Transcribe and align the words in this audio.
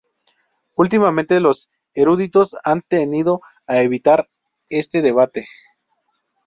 Últimamente 0.77 1.39
los 1.39 1.69
eruditos 1.93 2.55
han 2.63 2.81
tendido 2.81 3.41
a 3.67 3.83
evitar 3.83 4.31
este 4.67 5.03
debate. 5.03 5.45